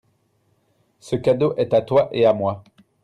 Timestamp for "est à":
1.57-1.83